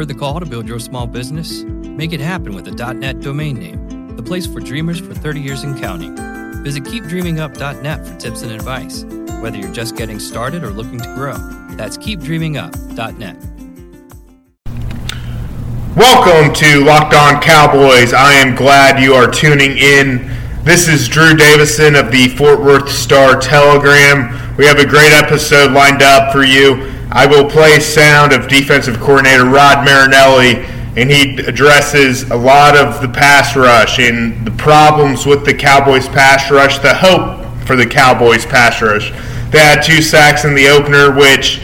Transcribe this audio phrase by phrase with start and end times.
[0.00, 1.62] Heard the call to build your small business?
[1.62, 5.62] Make it happen with a .net domain name, the place for dreamers for 30 years
[5.62, 6.16] in counting.
[6.64, 9.04] Visit keepdreamingup.net for tips and advice,
[9.42, 11.36] whether you're just getting started or looking to grow.
[11.76, 13.36] That's keepdreamingup.net.
[15.94, 18.14] Welcome to Locked On Cowboys.
[18.14, 20.34] I am glad you are tuning in.
[20.64, 24.56] This is Drew Davison of the Fort Worth Star Telegram.
[24.56, 26.90] We have a great episode lined up for you.
[27.12, 30.64] I will play sound of defensive coordinator Rod Marinelli,
[30.96, 36.08] and he addresses a lot of the pass rush and the problems with the Cowboys
[36.08, 39.10] pass rush, the hope for the Cowboys pass rush.
[39.50, 41.60] They had two sacks in the opener, which,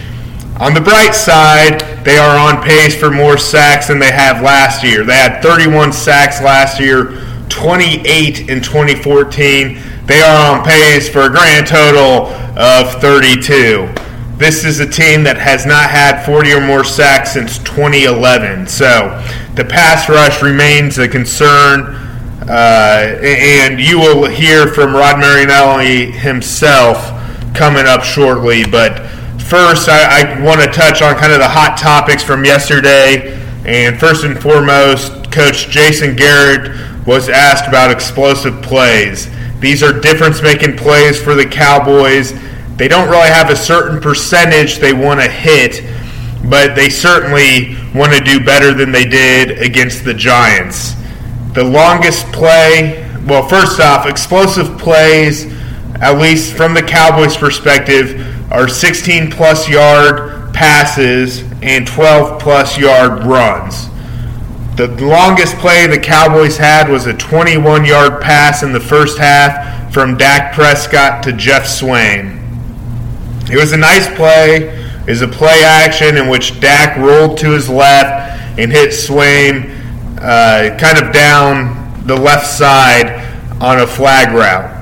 [0.58, 4.82] on the bright side, they are on pace for more sacks than they have last
[4.82, 5.04] year.
[5.04, 9.78] They had 31 sacks last year, 28 in 2014.
[10.06, 12.26] They are on pace for a grand total
[12.56, 14.05] of 32.
[14.36, 18.66] This is a team that has not had 40 or more sacks since 2011.
[18.66, 21.96] So the pass rush remains a concern.
[22.46, 26.98] Uh, and you will hear from Rod Marinelli himself
[27.54, 28.64] coming up shortly.
[28.64, 29.08] But
[29.40, 33.40] first, I, I want to touch on kind of the hot topics from yesterday.
[33.64, 39.30] And first and foremost, Coach Jason Garrett was asked about explosive plays.
[39.60, 42.34] These are difference making plays for the Cowboys
[42.76, 45.82] they don't really have a certain percentage they want to hit,
[46.48, 50.94] but they certainly want to do better than they did against the Giants.
[51.54, 55.46] The longest play, well, first off, explosive plays,
[56.02, 63.24] at least from the Cowboys' perspective, are 16 plus yard passes and 12 plus yard
[63.24, 63.88] runs.
[64.76, 69.92] The longest play the Cowboys had was a 21 yard pass in the first half
[69.92, 72.35] from Dak Prescott to Geoff Swaim.
[73.50, 74.68] It was a nice play.
[75.06, 79.72] It was a play action in which Dak rolled to his left and hit Swaim
[80.18, 83.24] uh, kind of down the left side
[83.60, 84.72] on a flag route.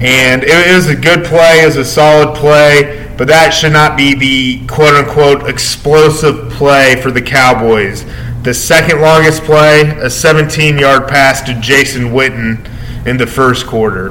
[0.00, 3.72] And it, it was a good play, it was a solid play, but that should
[3.72, 8.04] not be the quote unquote explosive play for the Cowboys.
[8.42, 12.68] The second longest play, a 17 yard pass to Jason Witten
[13.06, 14.10] in the first quarter.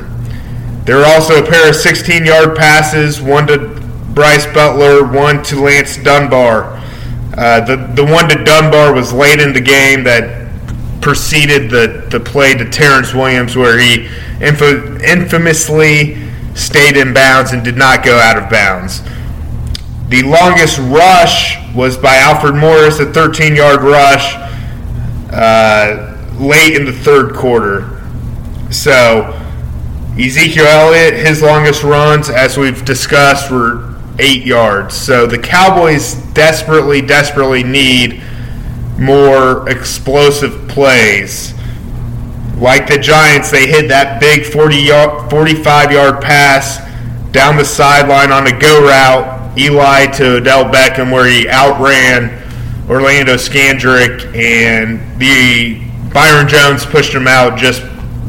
[0.86, 3.75] There were also a pair of 16 yard passes, one to
[4.16, 6.82] Brice Butler, one to Lance Dunbar.
[7.38, 10.46] Uh, the the one to Dunbar was late in the game that
[11.02, 14.10] preceded the, the play to Terrance Williams, where he
[14.42, 16.18] infamously
[16.56, 19.04] stayed in bounds and did not go out of bounds.
[20.08, 24.34] The longest rush was by Alfred Morris, a 13 yard rush
[25.32, 28.02] uh, late in the third quarter.
[28.72, 29.40] So,
[30.18, 34.96] Ezekiel Elliott, his longest runs, as we've discussed, were eight yards.
[34.96, 38.22] So the Cowboys desperately, desperately need
[38.98, 41.54] more explosive plays.
[42.58, 46.78] Like the Giants, they hit that big 40 yard, 45 yard pass
[47.32, 52.42] down the sideline on a go route, Eli to Odell Beckham, where he outran
[52.90, 55.82] Orlando Scandrick, and the
[56.14, 57.82] Byron Jones pushed him out just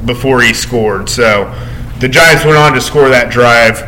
[0.06, 1.08] before he scored.
[1.08, 1.52] So
[2.00, 3.78] the Giants went on to score that drive.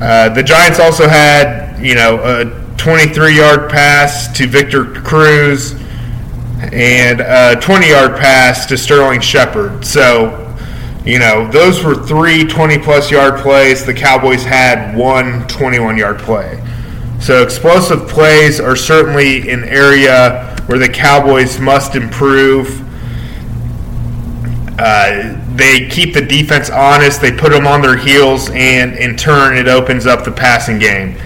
[0.00, 2.44] Uh, the Giants also had, you know, a
[2.76, 5.74] 23-yard pass to Victor Cruz
[6.72, 9.84] and a 20-yard pass to Sterling Shepard.
[9.84, 10.56] So,
[11.04, 13.84] you know, those were three 20-plus yard plays.
[13.84, 16.62] The Cowboys had one 21-yard play.
[17.20, 22.80] So explosive plays are certainly an area where the Cowboys must improve.
[24.78, 29.56] Uh, they keep the defense honest, they put them on their heels, and in turn,
[29.56, 31.16] it opens up the passing game.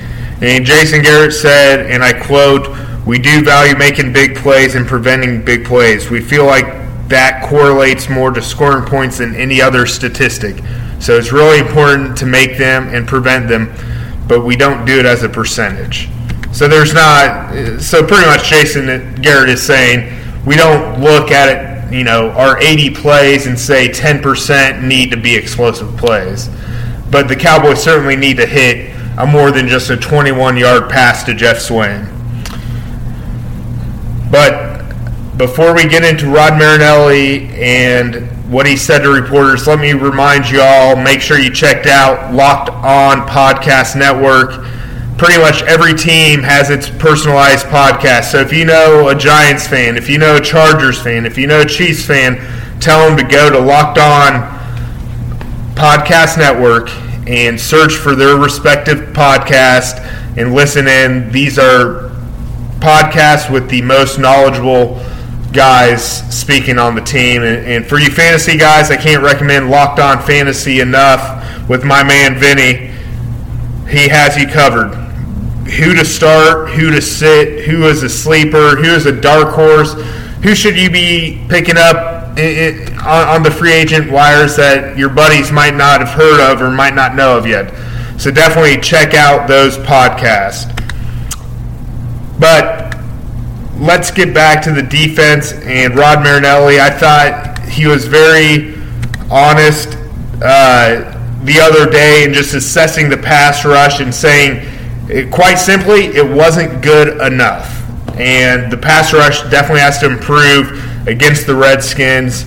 [0.43, 5.45] And Jason Garrett said, and I quote, We do value making big plays and preventing
[5.45, 6.11] big plays.
[6.11, 6.65] We feel like
[7.09, 10.57] that correlates more to scoring points than any other statistic.
[11.01, 13.73] So it's really important to make them and prevent them,
[14.27, 16.09] but we don't do it as a percentage.
[16.53, 21.74] So there's not, so pretty much Jason Garrett is saying, we don't look at it
[21.95, 26.51] you know, our 80 plays and say 10% need to be explosive plays.
[27.11, 31.23] But the Cowboys certainly need to hit a more than just a 21 yard pass
[31.25, 32.11] to Geoff Swaim.
[34.31, 34.83] But
[35.37, 40.51] before we get into Rod Marinelli and what he said to reporters, let me remind
[40.51, 44.67] you all make sure you checked out Locked On Podcast Network
[45.17, 48.33] pretty much every team has its personalized podcast.
[48.33, 51.47] So if you know a Giants fan, if you know a Chargers fan, if you
[51.47, 52.37] know a Chiefs fan,
[52.81, 54.55] tell them to go to Locked On
[55.75, 56.91] Podcast Network
[57.29, 60.01] and search for their respective podcast
[60.37, 61.31] and listen in.
[61.31, 62.11] These are
[62.81, 65.01] podcasts with the most knowledgeable
[65.53, 66.05] guys
[66.37, 67.43] speaking on the team.
[67.43, 72.03] And, and, for you fantasy guys, I can't recommend Locked On Fantasy enough with my
[72.03, 72.93] man Vinny.
[73.89, 75.04] He has you covered.
[75.65, 79.95] Who to start, who to sit, who is a sleeper, who is a dark horse,
[80.43, 85.53] who should you be picking up on, on the free agent wires that your buddies
[85.53, 87.73] might not have heard of or might not know of yet.
[88.21, 90.71] So definitely check out those podcasts.
[92.39, 92.97] But
[93.79, 96.81] let's get back to the defense and Rod Marinelli.
[96.81, 98.75] I thought he was very
[99.31, 99.97] honest
[100.43, 101.11] uh,
[101.45, 104.71] the other day and just assessing the pass rush and saying,
[105.09, 107.83] it, quite simply, it wasn't good enough.
[108.19, 112.47] And the pass rush definitely has to improve against the Redskins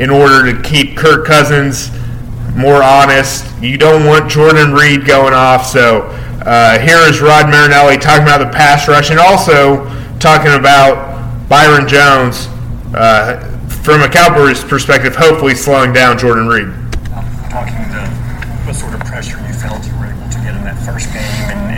[0.00, 1.90] in order to keep Kirk Cousins
[2.56, 3.46] more honest.
[3.60, 5.66] You don't want Jordan Reed going off.
[5.66, 6.02] So
[6.44, 9.84] uh, here is Rod Marinelli talking about the pass rush and also
[10.18, 12.48] talking about Byron Jones
[12.94, 13.48] uh,
[13.82, 16.68] from a Cowboys perspective, hopefully slowing down Jordan Reed.
[17.50, 18.08] Talking to
[18.64, 21.20] what sort of pressure you felt you were able to get in that first game,
[21.50, 21.71] and,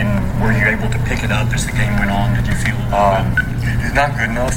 [0.45, 2.37] were you able to pick it up as the game went on?
[2.37, 3.33] Did you feel um,
[3.81, 4.53] it's not good enough?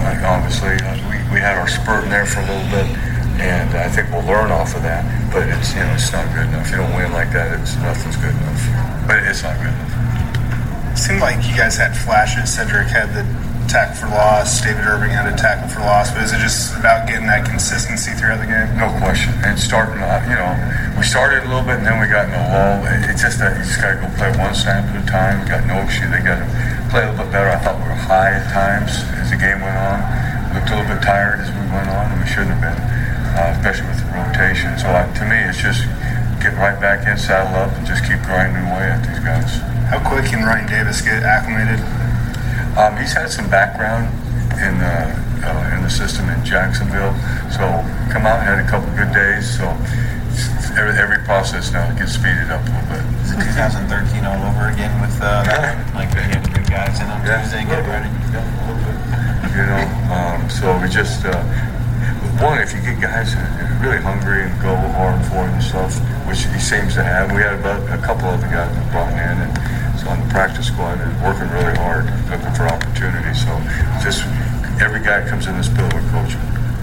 [0.00, 2.88] Like obviously, uh, we, we had our spurt in there for a little bit,
[3.36, 5.04] and I think we'll learn off of that.
[5.28, 6.72] But it's you know it's not good enough.
[6.72, 7.52] You don't win like that.
[7.60, 8.64] It's nothing's good enough.
[9.04, 12.48] But it's not good enough It seemed like you guys had flashes.
[12.48, 13.28] Cedric had the
[13.68, 14.62] tackle for loss.
[14.62, 16.10] David Irving had a tackle for loss.
[16.10, 18.66] But is it just about getting that consistency throughout the game?
[18.78, 19.34] No question.
[19.44, 20.50] And starting, uh, you know,
[20.96, 22.86] we started a little bit and then we got in a lull.
[23.06, 25.42] It's just that you just got to go play one snap at a time.
[25.42, 26.08] We got no issue.
[26.08, 26.48] They got to
[26.88, 27.50] play a little bit better.
[27.50, 29.98] I thought we were high at times as the game went on.
[30.50, 32.80] We looked a little bit tired as we went on, and we shouldn't have been,
[33.36, 34.72] uh, especially with the rotation.
[34.78, 35.84] So uh, to me, it's just
[36.40, 39.60] get right back in, saddle up, and just keep grinding away at these guys.
[39.90, 41.82] How quick can Ryan Davis get acclimated?
[42.76, 44.12] Um, he's had some background
[44.60, 44.96] in the
[45.48, 47.12] uh, in the system in Jacksonville,
[47.48, 47.64] so
[48.12, 49.48] come out and had a couple good days.
[49.48, 49.64] So
[50.76, 53.04] every, every process now gets speeded up a little bit.
[53.24, 55.76] Is it 2013 all over again with uh, yeah.
[55.94, 57.40] like they had good guys in on yeah.
[57.40, 58.12] Tuesday get ready?
[59.56, 61.24] You know, um, so we just.
[61.24, 61.40] Uh,
[62.40, 63.32] one, if you get guys
[63.80, 65.96] really hungry and go hard for it and stuff,
[66.28, 69.12] which he seems to have, we had about a couple of the guys we brought
[69.12, 69.52] in, and
[69.96, 73.40] so on the practice squad and working really hard, looking for opportunities.
[73.40, 73.52] So
[74.04, 74.24] just
[74.80, 76.36] every guy comes in this building, coach.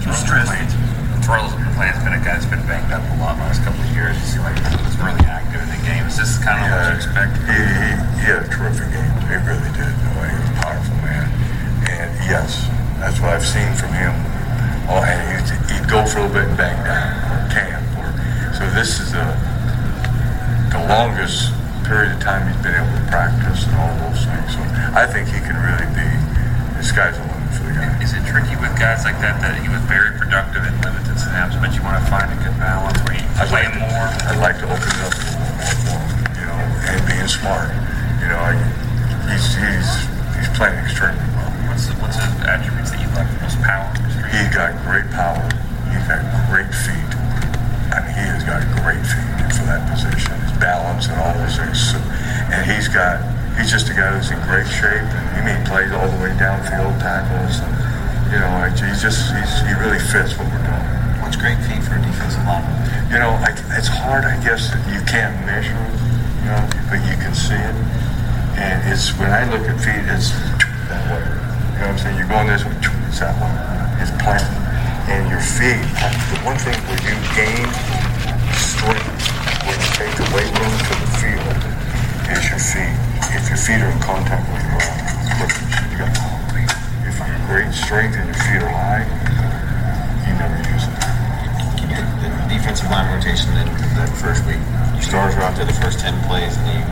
[0.04, 0.50] Stress.
[1.24, 3.88] Terrell's has been a guy that's been banged up a lot the last couple of
[3.96, 4.12] years.
[4.20, 6.04] He seemed like he was really active in the game.
[6.04, 7.32] Is this kind of what you expect?
[7.48, 7.88] He, he,
[8.20, 9.14] he had a terrific game.
[9.24, 9.88] He really did.
[9.88, 11.24] Oh, he was a powerful man.
[11.88, 12.68] And yes,
[13.00, 14.12] that's what I've seen from him
[14.88, 17.84] oh, and he'd, he'd, go for a little bit and bang down, or camp.
[18.00, 18.08] Or,
[18.56, 19.26] so this is the,
[20.72, 21.52] the longest
[21.84, 24.56] period of time he's been able to practice and all those things.
[24.56, 24.60] So
[24.96, 26.08] I think he can really be,
[26.80, 27.92] this guy's a limit for the guy.
[28.00, 31.54] Is it tricky with guys like that, that he was very productive in limited snaps,
[31.60, 34.08] but you want to find a good balance where you I'd play like more?
[34.32, 37.28] I'd like to open it up a little more for him, you know, and being
[37.28, 37.68] smart.
[38.24, 38.56] You know, I,
[39.28, 39.90] he's, he's,
[40.40, 41.52] he's playing extremely well.
[41.68, 43.58] What's the, what's the attributes that you like most?
[43.62, 43.88] Power?
[44.34, 45.42] He got great power.
[45.90, 46.20] He's got
[46.50, 47.10] great feet.
[47.94, 50.34] I mean, he has got great feet for that position.
[50.42, 51.78] His balance and all those things.
[51.78, 51.98] So,
[52.50, 53.22] and he's got,
[53.54, 55.06] he's just a guy who's in great shape.
[55.06, 57.62] And he mean, plays all the way downfield, tackles.
[57.62, 57.72] And,
[58.34, 60.86] you know, he's just, he's, he really fits what we're doing.
[61.22, 62.74] What's great feet for a defensive lineman?
[63.08, 65.94] You know, I, it's hard, I guess, that you can't measure it,
[66.42, 67.76] you know, but you can see it.
[68.58, 70.34] And it's, when I look at feet, it's
[70.90, 71.22] that way.
[71.22, 72.18] You know what I'm saying?
[72.18, 72.74] You're going this way,
[73.22, 74.50] way is planted.
[75.06, 75.78] And your feet,
[76.34, 77.68] the one thing where you gain
[78.58, 79.06] strength
[79.62, 81.54] when you take the weight room to the field
[82.34, 82.96] is your feet.
[83.30, 84.98] If your feet are in contact with the ground,
[85.94, 86.10] you got
[87.06, 89.06] If you're great strength and your feet are high,
[90.26, 90.98] you never use it.
[92.18, 94.58] The defensive line rotation in that first week,
[94.96, 96.82] you started out to the first 10 plays and you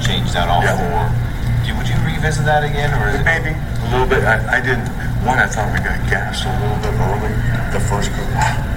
[0.00, 0.78] changed out all yeah.
[0.78, 1.27] four.
[1.76, 4.24] Would you revisit that again, or maybe a little bit?
[4.24, 4.88] I, I didn't
[5.26, 7.34] one, I thought we got gassed a little bit early,
[7.74, 8.30] the first group,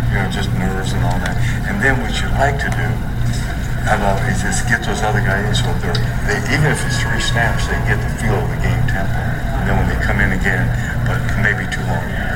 [0.10, 1.38] you know, just nerves and all that.
[1.69, 2.88] And then what you like to do,
[3.86, 5.93] I love, is just get those other guys so they're,
[6.25, 9.21] they, even if it's three snaps, they get the feel of the game tempo.
[9.21, 10.65] And then when they come in again,
[11.05, 12.31] but maybe too long you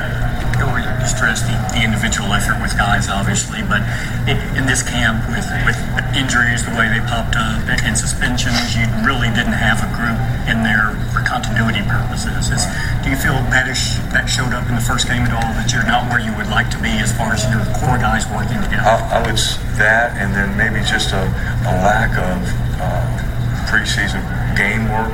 [1.06, 3.80] stress the, the individual effort with guys, obviously, but
[4.26, 5.78] in, in this camp with, with
[6.36, 10.20] injuries the way they popped up and suspensions, you really didn't have a group
[10.52, 12.52] in there for continuity purposes.
[12.52, 12.68] Is,
[13.00, 15.72] do you feel that is, that showed up in the first game at all, that
[15.72, 18.60] you're not where you would like to be as far as your core guys working
[18.60, 18.84] together?
[18.84, 19.40] I, I would
[19.80, 21.24] that, and then maybe just a,
[21.64, 22.36] a lack of
[22.84, 23.04] uh,
[23.64, 24.20] preseason
[24.56, 25.12] game work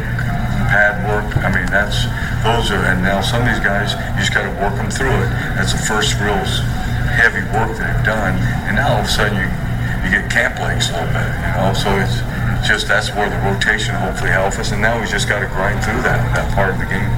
[0.67, 1.27] pad work.
[1.39, 2.07] I mean, that's
[2.43, 5.15] those are, and now some of these guys, you just got to work them through
[5.23, 5.31] it.
[5.55, 6.43] That's the first real
[7.15, 8.35] heavy work they've done,
[8.67, 9.62] and now all of a sudden you
[10.03, 11.73] you get camp legs a little bit, you know.
[11.73, 12.19] So it's
[12.67, 15.83] just that's where the rotation hopefully helps us, and now we just got to grind
[15.83, 17.11] through that that part of the game.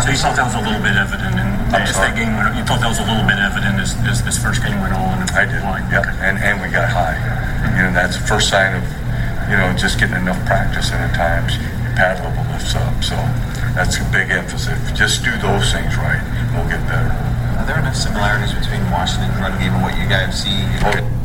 [0.00, 2.64] So you thought that was a little bit evident, and as that game went, you
[2.64, 5.20] thought that was a little bit evident as, as this first game went on.
[5.36, 5.60] I did,
[5.92, 7.20] yeah, and and we got high.
[7.76, 8.84] You know, that's the first sign of
[9.52, 12.96] you know just getting enough practice, and at times your pad level lifts up.
[13.04, 13.16] So
[13.76, 14.78] that's a big emphasis.
[14.96, 16.22] Just do those things right,
[16.56, 17.12] we'll get better.
[17.60, 20.64] Are there enough similarities between Washington's run game and what you guys see?
[20.80, 21.19] Oh,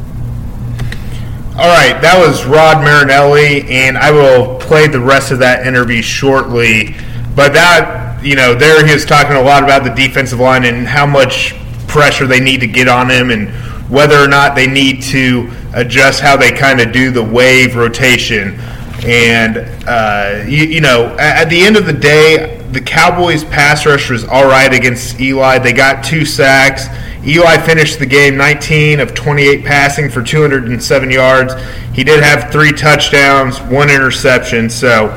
[1.58, 6.02] All right, that was Rod Marinelli, and I will play the rest of that interview
[6.02, 6.96] shortly.
[7.34, 10.86] But that, you know, there he was talking a lot about the defensive line and
[10.86, 11.56] how much
[11.88, 13.48] pressure they need to get on him and
[13.90, 18.60] whether or not they need to adjust how they kind of do the wave rotation.
[19.06, 24.10] And, uh, you, you know, at the end of the day, the Cowboys' pass rush
[24.10, 25.60] was all right against Eli.
[25.60, 26.88] They got two sacks.
[27.26, 31.54] Eli finished the game 19 of 28 passing for 207 yards.
[31.94, 34.70] He did have three touchdowns, one interception.
[34.70, 35.08] So,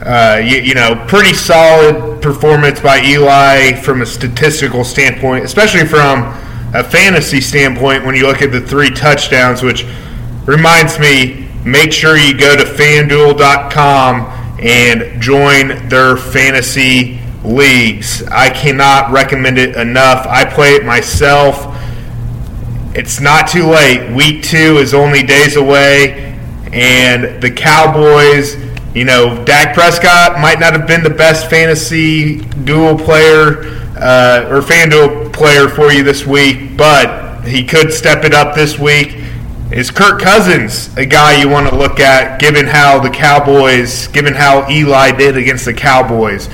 [0.00, 6.22] uh, you, you, know, pretty solid performance by Eli from a statistical standpoint, especially from
[6.72, 9.84] a fantasy standpoint when you look at the three touchdowns, which
[10.44, 18.22] reminds me, make sure you go to fanduel.com and join their fantasy leagues.
[18.24, 20.26] I cannot recommend it enough.
[20.26, 21.74] I play it myself.
[22.94, 24.14] It's not too late.
[24.14, 26.38] Week two is only days away,
[26.72, 28.56] and the Cowboys.
[28.94, 34.62] You know, Dak Prescott might not have been the best fantasy dual player uh, or
[34.62, 39.25] FanDuel player for you this week, but he could step it up this week.
[39.72, 44.32] Is Kirk Cousins a guy you want to look at, given how the Cowboys, given
[44.32, 46.44] how Eli did against the Cowboys?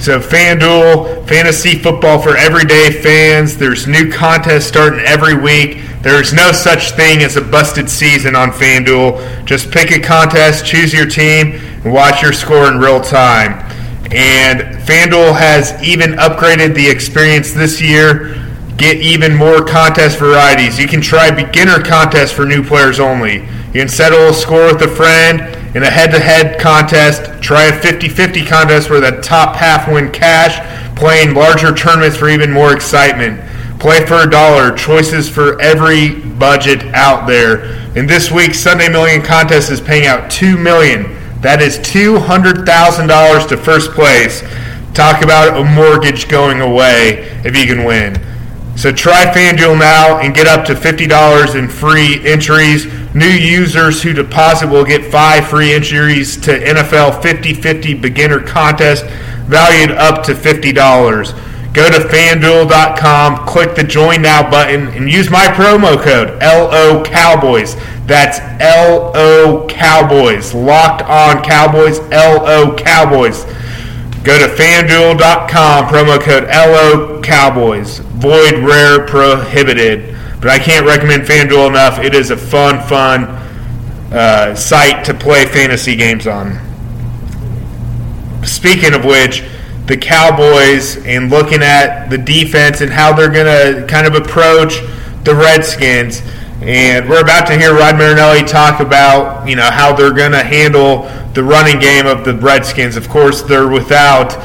[0.00, 3.56] So FanDuel, fantasy football for everyday fans.
[3.56, 5.82] There's new contests starting every week.
[6.02, 9.44] There's no such thing as a busted season on FanDuel.
[9.44, 13.52] Just pick a contest, choose your team, and watch your score in real time.
[14.10, 18.34] And FanDuel has even upgraded the experience this year.
[18.78, 20.78] Get even more contest varieties.
[20.78, 23.40] You can try beginner contests for new players only.
[23.40, 25.40] You can settle a score with a friend
[25.74, 30.56] in a head-to-head contest, try a 50-50 contest where the top half win cash,
[30.96, 33.40] playing larger tournaments for even more excitement.
[33.80, 37.64] Play for a dollar, choices for every budget out there.
[37.96, 41.16] And this week's Sunday Million contest is paying out $2 million.
[41.40, 44.42] That is $200,000 to first place.
[44.94, 48.27] Talk about a mortgage going away if you can win.
[48.78, 52.86] So try FanDuel now and get up to $50 in free entries.
[53.12, 59.04] New users who deposit will get five free entries to NFL 50-50 beginner contest
[59.48, 61.74] valued up to $50.
[61.74, 67.74] Go to fanduel.com, click the join now button, and use my promo code LO Cowboys.
[68.06, 70.54] That's LO Cowboys.
[70.54, 73.44] Locked on Cowboys, LO Cowboys.
[74.24, 77.98] Go to fanduel.com, promo code LO Cowboys.
[77.98, 80.16] Void, rare, prohibited.
[80.40, 81.98] But I can't recommend FanDuel enough.
[81.98, 83.24] It is a fun, fun
[84.12, 86.58] uh, site to play fantasy games on.
[88.44, 89.42] Speaking of which,
[89.86, 94.80] the Cowboys and looking at the defense and how they're going to kind of approach
[95.24, 96.22] the Redskins.
[96.60, 100.42] And we're about to hear Rod Marinelli talk about, you know, how they're going to
[100.42, 102.96] handle the running game of the Redskins.
[102.96, 104.36] Of course, they're without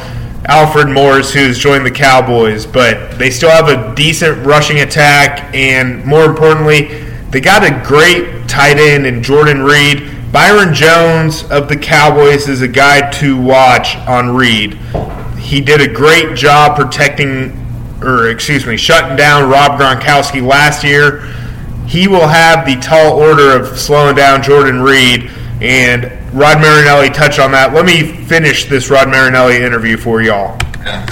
[0.45, 6.05] Alfred Morris, who's joined the Cowboys, but they still have a decent rushing attack, and
[6.05, 10.31] more importantly, they got a great tight end in Jordan Reed.
[10.31, 14.75] Byron Jones of the Cowboys is a guy to watch on Reed.
[15.39, 17.57] He did a great job protecting,
[18.03, 21.27] or excuse me, shutting down Rob Gronkowski last year.
[21.87, 25.29] He will have the tall order of slowing down Jordan Reed,
[25.61, 27.73] and Rod Marinelli touched on that.
[27.73, 30.57] Let me finish this Rod Marinelli interview for y'all.
[30.81, 31.05] Yeah,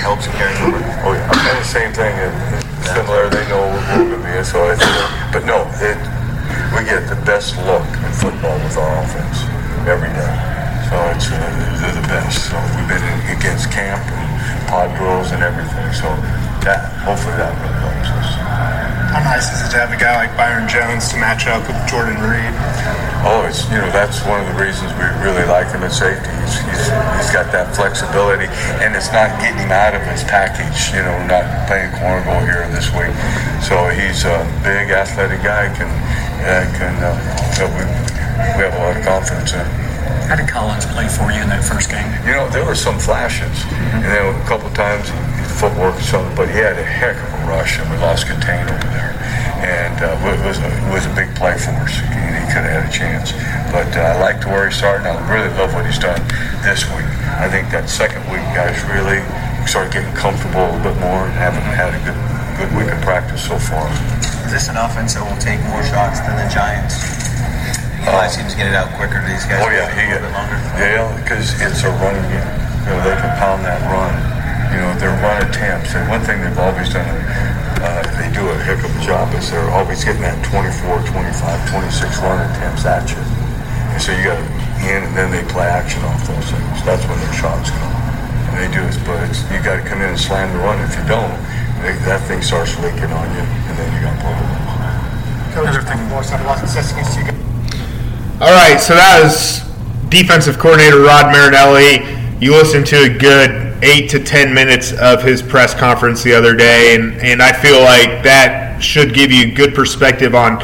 [0.00, 0.56] helps carry.
[1.04, 2.14] Oh yeah, I'm saying the same thing.
[2.16, 2.32] It,
[2.88, 4.42] similar, they know what we're going to be.
[4.42, 4.82] So it's,
[5.30, 5.98] but no, it,
[6.72, 9.44] we get the best look in football with our offense
[9.86, 10.34] every day.
[10.88, 11.38] So it's uh,
[11.82, 12.50] they're the best.
[12.50, 14.26] So we've been in, against camp and
[14.66, 15.92] pod drills and everything.
[15.92, 16.08] So
[16.64, 18.95] that hopefully that really helps us.
[19.16, 21.80] How nice is it to have a guy like Byron Jones to match up with
[21.88, 22.52] Jordan Reed?
[23.24, 26.28] Oh, it's you know that's one of the reasons we really like him at safety.
[26.44, 28.44] He's, he's, he's got that flexibility,
[28.84, 30.92] and it's not getting him out of his package.
[30.92, 33.16] You know, not playing cornhole here this week.
[33.64, 35.72] So he's a big, athletic guy.
[35.72, 35.88] Can
[36.44, 37.16] uh, can uh,
[37.72, 37.88] we,
[38.52, 39.64] we have a lot of confidence in.
[40.28, 42.04] How did Collins play for you in that first game?
[42.28, 43.64] You know, there were some flashes,
[43.96, 45.08] You know, a couple times
[45.56, 48.68] footwork or something, but he had a heck of a rush, and we lost contain
[48.68, 49.16] over there.
[49.64, 52.68] And uh, it, was a, it was a big play for us, and he could
[52.68, 53.32] have had a chance.
[53.72, 55.08] But uh, I like to where he's starting.
[55.08, 56.20] I really love what he's done
[56.60, 57.08] this week.
[57.40, 59.24] I think that second week, guys really
[59.64, 62.16] started getting comfortable a little bit more and haven't had a good,
[62.60, 63.88] good week of practice so far.
[64.44, 67.00] Is this an offense that will take more shots than the Giants?
[68.06, 69.18] Eli seems to get it out quicker.
[69.18, 70.58] to These guys Oh yeah, a he little bit longer.
[70.78, 72.46] Yeah, because it's a running game.
[72.86, 74.35] You know, they can pound that run.
[74.72, 75.94] You know, their run attempts.
[75.94, 77.06] And one thing they've always done,
[77.82, 81.70] uh, they do a heck of a job, is they're always getting that 24, 25,
[81.70, 83.22] 26 run attempts at you.
[83.92, 86.76] And so you got to in, and then they play action off those things.
[86.84, 87.92] That's when their shots come.
[88.52, 90.78] And they do it, but it's, you got to come in and slam the run.
[90.84, 91.32] If you don't,
[91.82, 94.66] they, that thing starts leaking on you, and then you got problems.
[95.56, 97.40] Coach, Morris had a lot of success against you guys.
[98.40, 99.64] All right, so that is
[100.10, 102.04] defensive coordinator Rod Marinelli.
[102.38, 106.54] You listened to a good eight to ten minutes of his press conference the other
[106.54, 110.58] day, and, and I feel like that should give you good perspective on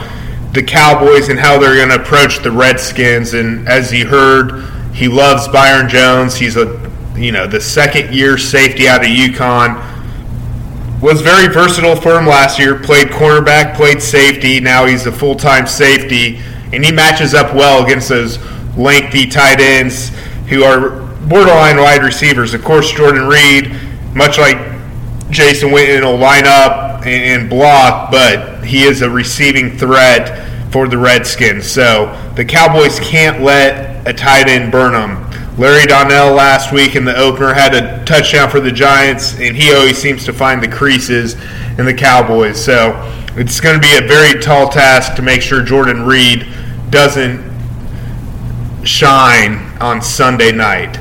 [0.52, 3.34] the Cowboys and how they're going to approach the Redskins.
[3.34, 4.64] And as you heard,
[4.94, 6.36] he loves Byron Jones.
[6.36, 6.80] He's a
[7.16, 9.90] you know the second year safety out of UConn
[11.02, 12.78] was very versatile for him last year.
[12.78, 14.60] Played cornerback, played safety.
[14.60, 16.40] Now he's a full time safety,
[16.72, 18.38] and he matches up well against those
[18.76, 20.10] lengthy tight ends
[20.48, 22.54] who are borderline wide receivers.
[22.54, 23.76] Of course, Jordan Reed,
[24.14, 24.58] much like
[25.30, 30.98] Jason Witten, will line up and, block, but he is a receiving threat for the
[30.98, 31.70] Redskins.
[31.70, 35.28] So the Cowboys can't let a tight end burn them.
[35.58, 39.72] Larry Donnell last week in the opener had a touchdown for the Giants, and he
[39.72, 41.34] always seems to find the creases
[41.78, 42.62] in the Cowboys.
[42.62, 42.94] So
[43.36, 46.46] it's going to be a very tall task to make sure Jordan Reed
[46.90, 47.52] doesn't
[48.84, 50.98] shine on Sunday night.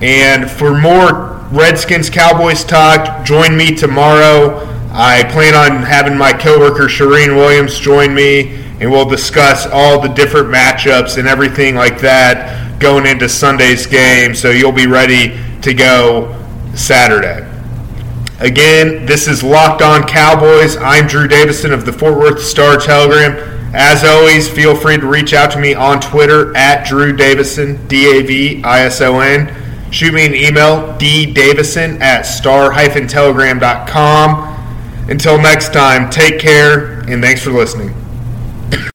[0.00, 4.66] And for more Redskins Cowboys talk, join me tomorrow.
[4.92, 10.08] I plan on having my coworker Charean Williams join me, and we'll discuss all the
[10.08, 14.34] different matchups and everything like that going into Sunday's game.
[14.34, 16.34] So you'll be ready to go
[16.74, 17.46] Saturday.
[18.40, 20.78] Again, this is Locked On Cowboys.
[20.78, 23.36] I'm Drew Davison of the Fort Worth Star Telegram.
[23.74, 28.18] As always, feel free to reach out to me on Twitter at Drew Davison, D
[28.18, 29.54] A V I S O N.
[29.90, 34.56] Shoot me an email, ddavison at star-telegram.com.
[35.08, 37.99] Until next time, take care and thanks for listening.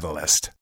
[0.00, 0.50] bushcenter.org/catalyst.